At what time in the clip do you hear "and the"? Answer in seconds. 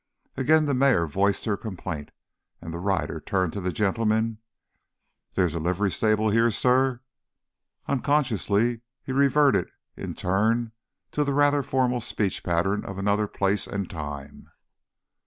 2.59-2.79